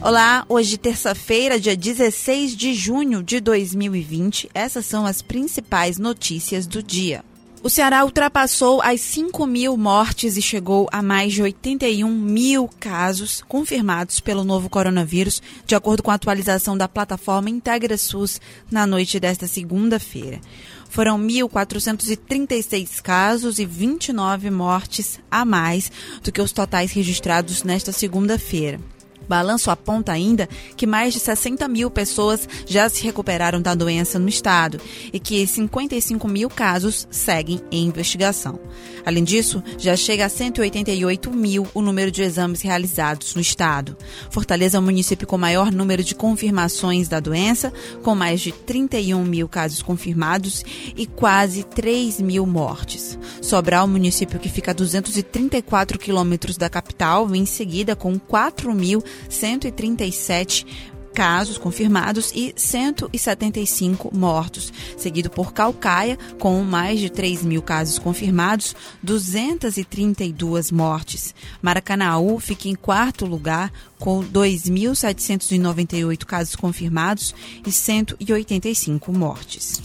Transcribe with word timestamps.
Olá, 0.00 0.46
hoje 0.48 0.78
terça-feira, 0.78 1.58
dia 1.58 1.76
16 1.76 2.56
de 2.56 2.72
junho 2.72 3.20
de 3.20 3.40
2020. 3.40 4.48
Essas 4.54 4.86
são 4.86 5.04
as 5.04 5.22
principais 5.22 5.98
notícias 5.98 6.68
do 6.68 6.80
dia. 6.80 7.24
O 7.64 7.68
Ceará 7.68 8.04
ultrapassou 8.04 8.80
as 8.80 9.00
5 9.00 9.44
mil 9.44 9.76
mortes 9.76 10.36
e 10.36 10.42
chegou 10.42 10.88
a 10.92 11.02
mais 11.02 11.32
de 11.32 11.42
81 11.42 12.08
mil 12.08 12.70
casos 12.78 13.42
confirmados 13.48 14.20
pelo 14.20 14.44
novo 14.44 14.70
coronavírus, 14.70 15.42
de 15.66 15.74
acordo 15.74 16.00
com 16.00 16.12
a 16.12 16.14
atualização 16.14 16.78
da 16.78 16.86
plataforma 16.86 17.50
IntegraSUS 17.50 18.40
na 18.70 18.86
noite 18.86 19.18
desta 19.18 19.48
segunda-feira. 19.48 20.40
Foram 20.88 21.18
1.436 21.18 23.02
casos 23.02 23.58
e 23.58 23.66
29 23.66 24.48
mortes 24.48 25.18
a 25.28 25.44
mais 25.44 25.90
do 26.22 26.30
que 26.30 26.40
os 26.40 26.52
totais 26.52 26.92
registrados 26.92 27.64
nesta 27.64 27.90
segunda-feira 27.90 28.78
balanço 29.28 29.70
aponta 29.70 30.12
ainda 30.12 30.48
que 30.76 30.86
mais 30.86 31.12
de 31.12 31.20
60 31.20 31.68
mil 31.68 31.90
pessoas 31.90 32.48
já 32.66 32.88
se 32.88 33.02
recuperaram 33.02 33.60
da 33.60 33.74
doença 33.74 34.18
no 34.18 34.28
estado 34.28 34.80
e 35.12 35.20
que 35.20 35.46
55 35.46 36.26
mil 36.26 36.48
casos 36.48 37.06
seguem 37.10 37.60
em 37.70 37.86
investigação. 37.86 38.58
Além 39.04 39.24
disso, 39.24 39.62
já 39.78 39.96
chega 39.96 40.26
a 40.26 40.28
188 40.28 41.30
mil 41.30 41.66
o 41.72 41.80
número 41.80 42.10
de 42.10 42.22
exames 42.22 42.60
realizados 42.60 43.34
no 43.34 43.40
estado. 43.40 43.96
Fortaleza 44.30 44.76
é 44.76 44.80
o 44.80 44.82
município 44.82 45.26
com 45.26 45.38
maior 45.38 45.72
número 45.72 46.02
de 46.02 46.14
confirmações 46.14 47.08
da 47.08 47.20
doença, 47.20 47.72
com 48.02 48.14
mais 48.14 48.40
de 48.40 48.52
31 48.52 49.24
mil 49.24 49.48
casos 49.48 49.82
confirmados 49.82 50.64
e 50.96 51.06
quase 51.06 51.62
3 51.62 52.20
mil 52.20 52.46
mortes. 52.46 53.18
Sobral, 53.40 53.86
município 53.86 54.38
que 54.38 54.48
fica 54.48 54.72
a 54.72 54.74
234 54.74 55.98
quilômetros 55.98 56.56
da 56.56 56.68
capital, 56.68 57.26
vem 57.26 57.42
em 57.42 57.46
seguida 57.46 57.96
com 57.96 58.18
4 58.18 58.74
mil 58.74 59.02
137 59.28 60.64
casos 61.18 61.58
confirmados 61.58 62.30
e 62.32 62.54
175 62.56 64.16
mortos, 64.16 64.72
seguido 64.96 65.28
por 65.28 65.52
Calcaia, 65.52 66.16
com 66.38 66.62
mais 66.62 67.00
de 67.00 67.10
3 67.10 67.42
mil 67.42 67.60
casos 67.60 67.98
confirmados, 67.98 68.76
232 69.02 70.70
mortes. 70.70 71.34
Maracanaú 71.60 72.38
fica 72.38 72.68
em 72.68 72.76
quarto 72.76 73.26
lugar, 73.26 73.72
com 73.98 74.22
2.798 74.22 76.24
casos 76.24 76.54
confirmados 76.54 77.34
e 77.66 77.72
185 77.72 79.12
mortes. 79.12 79.82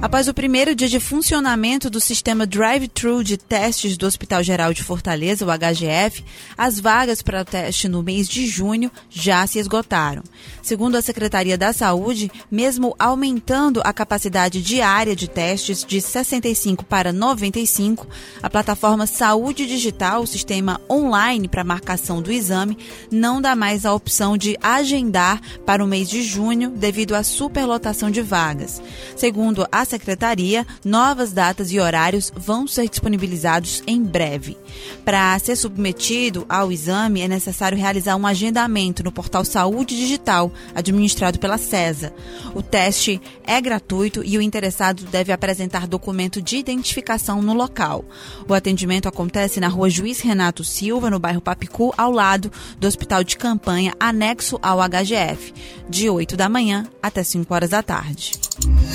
Após 0.00 0.26
o 0.26 0.32
primeiro 0.32 0.74
dia 0.74 0.88
de 0.88 0.98
funcionamento 0.98 1.90
do 1.90 2.00
sistema 2.00 2.46
drive-thru 2.46 3.22
de 3.22 3.36
testes 3.36 3.98
do 3.98 4.06
Hospital 4.06 4.42
Geral 4.42 4.72
de 4.72 4.82
Fortaleza, 4.82 5.44
o 5.44 5.50
HGF, 5.50 6.24
as 6.56 6.80
vagas 6.80 7.20
para 7.20 7.42
o 7.42 7.44
teste 7.44 7.88
no 7.88 8.02
mês 8.02 8.26
de 8.26 8.46
junho 8.46 8.90
já 9.10 9.46
se 9.46 9.58
esgotaram. 9.58 10.22
Segundo 10.62 10.94
a 10.94 11.02
Secretaria 11.02 11.58
da 11.58 11.72
Saúde, 11.72 12.30
mesmo 12.48 12.94
aumentando 12.96 13.82
a 13.84 13.92
capacidade 13.92 14.62
diária 14.62 15.16
de 15.16 15.28
testes 15.28 15.84
de 15.84 16.00
65 16.00 16.84
para 16.84 17.12
95, 17.12 18.06
a 18.40 18.48
plataforma 18.48 19.04
Saúde 19.04 19.66
Digital, 19.66 20.22
o 20.22 20.26
sistema 20.26 20.80
online 20.88 21.48
para 21.48 21.64
marcação 21.64 22.22
do 22.22 22.30
exame, 22.30 22.78
não 23.10 23.42
dá 23.42 23.56
mais 23.56 23.84
a 23.84 23.92
opção 23.92 24.36
de 24.36 24.56
agendar 24.62 25.40
para 25.66 25.82
o 25.82 25.86
mês 25.86 26.08
de 26.08 26.22
junho 26.22 26.70
devido 26.70 27.16
à 27.16 27.24
superlotação 27.24 28.08
de 28.08 28.22
vagas. 28.22 28.80
Segundo 29.16 29.66
a 29.72 29.84
Secretaria, 29.84 30.64
novas 30.84 31.32
datas 31.32 31.72
e 31.72 31.80
horários 31.80 32.32
vão 32.36 32.68
ser 32.68 32.88
disponibilizados 32.88 33.82
em 33.84 34.00
breve. 34.00 34.56
Para 35.04 35.36
ser 35.40 35.56
submetido 35.56 36.46
ao 36.48 36.70
exame, 36.70 37.20
é 37.20 37.26
necessário 37.26 37.76
realizar 37.76 38.14
um 38.14 38.26
agendamento 38.26 39.02
no 39.02 39.10
portal 39.10 39.44
Saúde 39.44 39.96
Digital 39.96 40.51
administrado 40.74 41.38
pela 41.38 41.58
CESA. 41.58 42.12
O 42.54 42.62
teste 42.62 43.20
é 43.44 43.60
gratuito 43.60 44.22
e 44.24 44.36
o 44.38 44.42
interessado 44.42 45.04
deve 45.04 45.32
apresentar 45.32 45.86
documento 45.86 46.40
de 46.40 46.56
identificação 46.56 47.42
no 47.42 47.54
local. 47.54 48.04
O 48.48 48.54
atendimento 48.54 49.08
acontece 49.08 49.60
na 49.60 49.68
rua 49.68 49.90
Juiz 49.90 50.20
Renato 50.20 50.64
Silva, 50.64 51.10
no 51.10 51.18
bairro 51.18 51.40
Papicu, 51.40 51.92
ao 51.96 52.10
lado 52.10 52.50
do 52.78 52.86
Hospital 52.86 53.24
de 53.24 53.36
Campanha, 53.36 53.94
anexo 53.98 54.58
ao 54.62 54.78
HGF, 54.78 55.52
de 55.88 56.08
8 56.08 56.36
da 56.36 56.48
manhã 56.48 56.86
até 57.02 57.22
5 57.22 57.52
horas 57.52 57.70
da 57.70 57.82
tarde. 57.82 58.32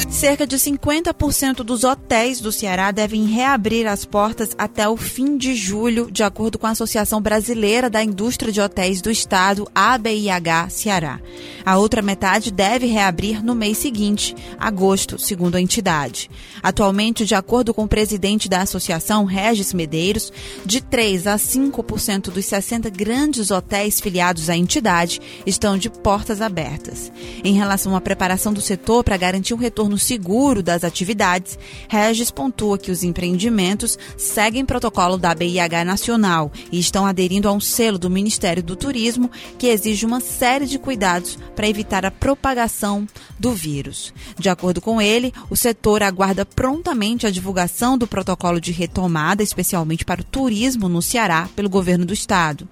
Cerca 0.09 0.47
de 0.47 0.55
50% 0.57 1.57
dos 1.57 1.83
hotéis 1.83 2.39
do 2.39 2.51
Ceará 2.51 2.91
devem 2.91 3.25
reabrir 3.25 3.87
as 3.87 4.05
portas 4.05 4.49
até 4.57 4.87
o 4.87 4.97
fim 4.97 5.37
de 5.37 5.55
julho, 5.55 6.09
de 6.11 6.23
acordo 6.23 6.57
com 6.57 6.67
a 6.67 6.71
Associação 6.71 7.21
Brasileira 7.21 7.89
da 7.89 8.03
Indústria 8.03 8.51
de 8.51 8.61
Hotéis 8.61 9.01
do 9.01 9.11
Estado, 9.11 9.67
ABIH 9.73 10.69
Ceará. 10.69 11.19
A 11.65 11.77
outra 11.77 12.01
metade 12.01 12.51
deve 12.51 12.87
reabrir 12.87 13.43
no 13.43 13.53
mês 13.53 13.77
seguinte, 13.77 14.35
agosto, 14.59 15.19
segundo 15.19 15.55
a 15.55 15.61
entidade. 15.61 16.29
Atualmente, 16.63 17.25
de 17.25 17.35
acordo 17.35 17.73
com 17.73 17.83
o 17.83 17.87
presidente 17.87 18.47
da 18.47 18.61
associação, 18.61 19.25
Regis 19.25 19.73
Medeiros, 19.73 20.31
de 20.65 20.81
3 20.81 21.27
a 21.27 21.35
5% 21.35 22.31
dos 22.31 22.45
60 22.45 22.89
grandes 22.89 23.51
hotéis 23.51 23.99
filiados 23.99 24.49
à 24.49 24.55
entidade 24.55 25.19
estão 25.45 25.77
de 25.77 25.89
portas 25.89 26.41
abertas. 26.41 27.11
Em 27.43 27.53
relação 27.53 27.95
à 27.95 28.01
preparação 28.01 28.53
do 28.53 28.61
setor 28.61 29.03
para 29.03 29.17
garantir 29.17 29.46
um 29.53 29.57
retorno 29.57 29.97
seguro 29.97 30.61
das 30.63 30.83
atividades, 30.83 31.57
Regis 31.87 32.31
pontua 32.31 32.77
que 32.77 32.91
os 32.91 33.03
empreendimentos 33.03 33.97
seguem 34.17 34.65
protocolo 34.65 35.17
da 35.17 35.33
BIH 35.33 35.85
Nacional 35.85 36.51
e 36.71 36.79
estão 36.79 37.05
aderindo 37.05 37.47
a 37.47 37.51
um 37.51 37.59
selo 37.59 37.97
do 37.97 38.09
Ministério 38.09 38.63
do 38.63 38.75
Turismo 38.75 39.29
que 39.57 39.67
exige 39.67 40.05
uma 40.05 40.19
série 40.19 40.65
de 40.65 40.79
cuidados 40.79 41.37
para 41.55 41.67
evitar 41.67 42.05
a 42.05 42.11
propagação 42.11 43.07
do 43.39 43.53
vírus. 43.53 44.13
De 44.37 44.49
acordo 44.49 44.81
com 44.81 45.01
ele, 45.01 45.33
o 45.49 45.55
setor 45.55 46.03
aguarda 46.03 46.45
prontamente 46.45 47.25
a 47.25 47.31
divulgação 47.31 47.97
do 47.97 48.07
protocolo 48.07 48.59
de 48.59 48.71
retomada, 48.71 49.43
especialmente 49.43 50.05
para 50.05 50.21
o 50.21 50.23
turismo 50.23 50.89
no 50.89 51.01
Ceará, 51.01 51.49
pelo 51.55 51.69
governo 51.69 52.05
do 52.05 52.13
estado. 52.13 52.67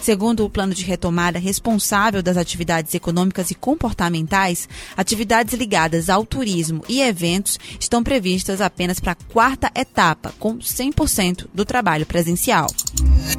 Segundo 0.00 0.46
o 0.46 0.50
plano 0.50 0.72
de 0.72 0.82
retomada 0.82 1.38
responsável 1.38 2.22
das 2.22 2.38
atividades 2.38 2.94
econômicas 2.94 3.50
e 3.50 3.54
comportamentais, 3.54 4.66
atividades 4.96 5.52
ligadas 5.54 6.08
ao 6.08 6.19
turismo 6.24 6.82
e 6.88 7.00
eventos 7.00 7.58
estão 7.78 8.02
previstas 8.02 8.60
apenas 8.60 9.00
para 9.00 9.12
a 9.12 9.32
quarta 9.32 9.70
etapa, 9.74 10.32
com 10.38 10.58
100% 10.58 11.46
do 11.52 11.64
trabalho 11.64 12.06
presencial. 12.06 12.68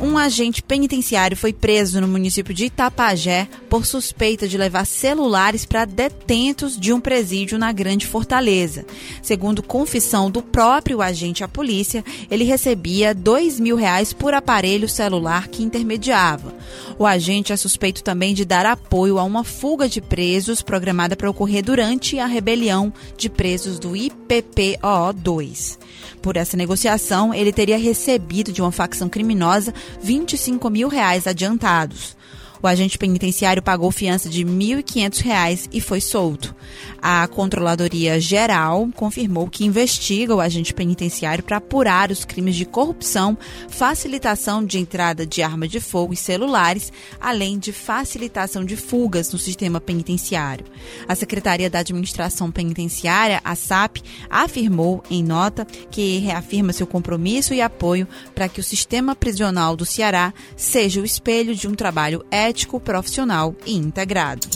Um 0.01 0.17
agente 0.17 0.63
penitenciário 0.63 1.37
foi 1.37 1.53
preso 1.53 1.99
no 2.01 2.07
município 2.07 2.53
de 2.53 2.65
Itapajé 2.65 3.47
por 3.69 3.85
suspeita 3.85 4.47
de 4.47 4.57
levar 4.57 4.85
celulares 4.85 5.65
para 5.65 5.85
detentos 5.85 6.79
de 6.79 6.93
um 6.93 6.99
presídio 6.99 7.57
na 7.57 7.71
Grande 7.71 8.07
Fortaleza. 8.07 8.85
Segundo 9.21 9.61
confissão 9.61 10.31
do 10.31 10.41
próprio 10.41 11.01
agente 11.01 11.43
à 11.43 11.47
polícia, 11.47 12.03
ele 12.29 12.43
recebia 12.43 13.13
dois 13.13 13.59
mil 13.59 13.75
reais 13.75 14.13
por 14.13 14.33
aparelho 14.33 14.89
celular 14.89 15.47
que 15.47 15.63
intermediava. 15.63 16.53
O 17.01 17.05
agente 17.07 17.51
é 17.51 17.57
suspeito 17.57 18.03
também 18.03 18.31
de 18.35 18.45
dar 18.45 18.63
apoio 18.63 19.17
a 19.17 19.23
uma 19.23 19.43
fuga 19.43 19.89
de 19.89 19.99
presos 19.99 20.61
programada 20.61 21.15
para 21.15 21.31
ocorrer 21.31 21.65
durante 21.65 22.19
a 22.19 22.27
rebelião 22.27 22.93
de 23.17 23.27
presos 23.27 23.79
do 23.79 23.93
IPPO-2. 23.93 25.79
Por 26.21 26.37
essa 26.37 26.55
negociação, 26.55 27.33
ele 27.33 27.51
teria 27.51 27.79
recebido 27.79 28.51
de 28.51 28.61
uma 28.61 28.71
facção 28.71 29.09
criminosa 29.09 29.73
25 30.03 30.69
mil 30.69 30.87
reais 30.87 31.25
adiantados. 31.25 32.15
O 32.61 32.67
agente 32.67 32.97
penitenciário 32.97 33.61
pagou 33.61 33.91
fiança 33.91 34.29
de 34.29 34.43
R$ 34.43 34.51
1.500 34.51 35.69
e 35.71 35.81
foi 35.81 35.99
solto. 35.99 36.55
A 37.01 37.27
Controladoria 37.27 38.19
Geral 38.19 38.87
confirmou 38.95 39.47
que 39.47 39.65
investiga 39.65 40.35
o 40.35 40.39
agente 40.39 40.71
penitenciário 40.71 41.43
para 41.43 41.57
apurar 41.57 42.11
os 42.11 42.23
crimes 42.23 42.55
de 42.55 42.63
corrupção, 42.63 43.35
facilitação 43.67 44.63
de 44.63 44.77
entrada 44.77 45.25
de 45.25 45.41
arma 45.41 45.67
de 45.67 45.79
fogo 45.79 46.13
e 46.13 46.17
celulares, 46.17 46.93
além 47.19 47.57
de 47.57 47.71
facilitação 47.71 48.63
de 48.63 48.75
fugas 48.75 49.31
no 49.33 49.39
sistema 49.39 49.81
penitenciário. 49.81 50.65
A 51.07 51.15
Secretaria 51.15 51.69
da 51.69 51.79
Administração 51.79 52.51
Penitenciária, 52.51 53.41
a 53.43 53.55
SAP, 53.55 53.97
afirmou 54.29 55.03
em 55.09 55.23
nota 55.23 55.65
que 55.89 56.19
reafirma 56.19 56.73
seu 56.73 56.85
compromisso 56.85 57.53
e 57.53 57.61
apoio 57.61 58.07
para 58.35 58.47
que 58.47 58.59
o 58.59 58.63
sistema 58.63 59.15
prisional 59.15 59.75
do 59.75 59.85
Ceará 59.85 60.31
seja 60.55 61.01
o 61.01 61.05
espelho 61.05 61.55
de 61.55 61.67
um 61.67 61.73
trabalho 61.73 62.23
ético, 62.29 62.50
profissional 62.79 63.55
e 63.65 63.75
integrado. 63.75 64.47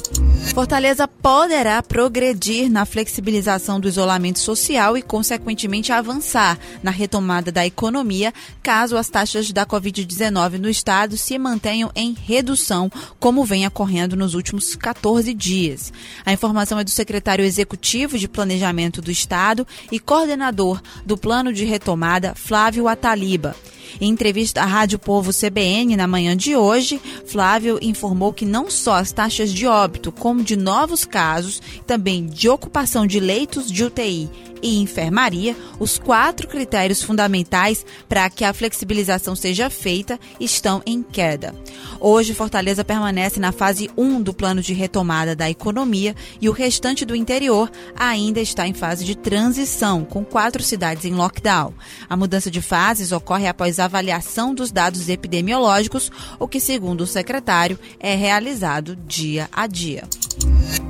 Fortaleza 0.53 1.07
poderá 1.07 1.81
progredir 1.83 2.69
na 2.71 2.85
flexibilização 2.85 3.79
do 3.79 3.89
isolamento 3.89 4.39
social 4.39 4.97
e, 4.97 5.01
consequentemente, 5.01 5.91
avançar 5.91 6.57
na 6.81 6.91
retomada 6.91 7.51
da 7.51 7.65
economia 7.65 8.33
caso 8.63 8.95
as 8.95 9.09
taxas 9.09 9.51
da 9.51 9.65
Covid-19 9.65 10.57
no 10.57 10.69
estado 10.69 11.17
se 11.17 11.37
mantenham 11.37 11.91
em 11.93 12.13
redução, 12.13 12.89
como 13.19 13.43
vem 13.43 13.67
ocorrendo 13.67 14.15
nos 14.15 14.33
últimos 14.33 14.75
14 14.75 15.33
dias. 15.33 15.91
A 16.25 16.31
informação 16.31 16.79
é 16.79 16.83
do 16.83 16.89
secretário 16.89 17.43
executivo 17.43 18.17
de 18.17 18.27
Planejamento 18.27 19.01
do 19.01 19.11
Estado 19.11 19.67
e 19.91 19.99
coordenador 19.99 20.81
do 21.05 21.17
Plano 21.17 21.51
de 21.51 21.65
Retomada, 21.65 22.33
Flávio 22.33 22.87
Ataliba. 22.87 23.55
Em 23.99 24.09
entrevista 24.09 24.61
à 24.61 24.65
Rádio 24.65 24.99
Povo 24.99 25.31
CBN 25.31 25.95
na 25.95 26.07
manhã 26.07 26.35
de 26.35 26.55
hoje, 26.55 27.01
Flávio 27.25 27.79
informou 27.81 28.33
que 28.33 28.45
não 28.45 28.69
só 28.69 28.95
as 28.95 29.11
taxas 29.11 29.53
de 29.53 29.65
óbito, 29.65 30.11
como 30.11 30.43
de 30.43 30.55
novos 30.55 31.05
casos, 31.05 31.61
também 31.87 32.25
de 32.25 32.49
ocupação 32.49 33.07
de 33.07 33.19
leitos 33.19 33.71
de 33.71 33.83
UTI 33.83 34.29
e 34.65 34.81
enfermaria, 34.81 35.55
os 35.79 35.99
quatro 35.99 36.47
critérios 36.47 37.03
fundamentais 37.03 37.85
para 38.09 38.27
que 38.31 38.43
a 38.43 38.51
flexibilização 38.51 39.35
seja 39.35 39.69
feita 39.69 40.19
estão 40.39 40.81
em 40.87 41.03
queda. 41.03 41.53
Hoje, 41.99 42.33
Fortaleza 42.33 42.83
permanece 42.83 43.39
na 43.39 43.51
fase 43.51 43.91
1 43.95 44.21
do 44.23 44.33
plano 44.33 44.61
de 44.61 44.73
retomada 44.73 45.35
da 45.35 45.49
economia 45.49 46.15
e 46.41 46.49
o 46.49 46.51
restante 46.51 47.05
do 47.05 47.15
interior 47.15 47.71
ainda 47.95 48.39
está 48.39 48.67
em 48.67 48.73
fase 48.73 49.05
de 49.05 49.15
transição, 49.15 50.03
com 50.03 50.25
quatro 50.25 50.63
cidades 50.63 51.05
em 51.05 51.13
lockdown. 51.13 51.73
A 52.09 52.17
mudança 52.17 52.49
de 52.49 52.61
fases 52.61 53.11
ocorre 53.11 53.47
após 53.47 53.79
a 53.79 53.84
avaliação 53.85 54.53
dos 54.53 54.71
dados 54.71 55.09
epidemiológicos, 55.09 56.11
o 56.39 56.47
que, 56.47 56.59
segundo 56.59 57.01
o 57.01 57.07
secretário, 57.07 57.79
é 57.99 58.15
realizado 58.15 58.95
dia 58.95 59.49
a 59.51 59.67
dia. 59.67 60.03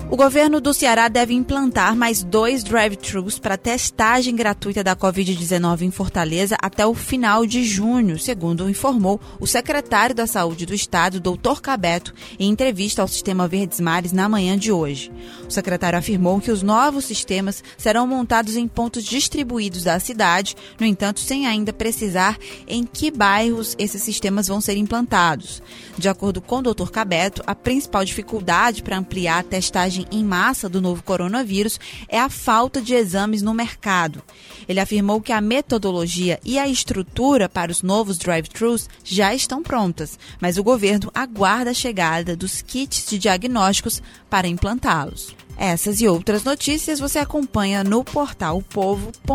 O 0.08 0.16
governo 0.16 0.62
do 0.62 0.72
Ceará 0.72 1.08
deve 1.08 1.34
implantar 1.34 1.96
mais 1.96 2.22
dois 2.22 2.64
drive-thrus 2.64 3.40
para 3.40 3.58
testagem 3.58 4.36
gratuita 4.36 4.84
da 4.84 4.96
Covid-19 4.96 5.82
em 5.82 5.90
Fortaleza 5.90 6.56
até 6.62 6.86
o 6.86 6.94
final 6.94 7.44
de 7.44 7.66
junho, 7.66 8.20
segundo 8.20 8.70
informou 8.70 9.20
o 9.40 9.48
secretário 9.48 10.14
da 10.14 10.28
Saúde 10.28 10.64
do 10.64 10.76
Estado, 10.76 11.20
Dr. 11.20 11.60
Cabeto, 11.60 12.14
em 12.40 12.52
entrevista 12.52 13.02
ao 13.02 13.08
Sistema 13.08 13.48
Verdes 13.48 13.80
Mares 13.80 14.12
na 14.12 14.30
manhã 14.30 14.56
de 14.56 14.72
hoje. 14.72 15.12
O 15.50 15.52
secretário 15.52 15.98
afirmou 15.98 16.40
que 16.40 16.52
os 16.52 16.62
novos 16.62 17.06
sistemas 17.06 17.64
serão 17.76 18.06
montados 18.06 18.56
em 18.56 18.68
pontos 18.68 19.04
distribuídos 19.04 19.84
da 19.84 20.00
cidade, 20.00 20.56
no 20.80 20.86
entanto, 20.86 21.20
sem 21.20 21.48
ainda 21.48 21.74
precisar 21.74 22.38
em 22.68 22.86
que 22.86 23.10
bairros 23.10 23.76
esses 23.80 24.04
sistemas 24.04 24.48
vão 24.48 24.62
ser 24.62 24.78
implantados. 24.78 25.64
De 25.98 26.08
acordo 26.08 26.42
com 26.42 26.60
o 26.60 26.74
Dr. 26.74 26.92
Cabeto, 26.92 27.42
a 27.48 27.56
principal 27.56 28.06
dificuldade 28.06 28.84
para 28.84 28.98
ampliar 28.98 29.40
a 29.40 29.44
testagem 29.44 29.95
em 30.12 30.24
massa 30.24 30.68
do 30.68 30.82
novo 30.82 31.04
coronavírus 31.04 31.80
é 32.08 32.20
a 32.20 32.30
falta 32.30 32.82
de 32.82 32.94
exames 32.94 33.42
no 33.42 33.54
mercado. 33.54 34.24
Ele 34.68 34.80
afirmou 34.80 35.22
que 35.22 35.32
a 35.32 35.40
metodologia 35.40 36.40
e 36.44 36.58
a 36.58 36.68
estrutura 36.68 37.48
para 37.48 37.72
os 37.72 37.84
novos 37.84 38.18
drive-thrus 38.18 38.90
já 39.04 39.34
estão 39.34 39.62
prontas, 39.62 40.18
mas 40.42 40.58
o 40.58 40.64
governo 40.64 41.12
aguarda 41.14 41.72
a 41.72 41.74
chegada 41.74 42.36
dos 42.36 42.62
kits 42.62 43.06
de 43.08 43.20
diagnósticos 43.20 44.02
para 44.30 44.48
implantá-los. 44.48 45.36
Essas 45.58 46.02
e 46.02 46.08
outras 46.08 46.44
notícias 46.44 47.00
você 47.00 47.20
acompanha 47.20 47.84
no 47.84 48.04
portal 48.04 48.62
povo.com.br. 48.62 49.26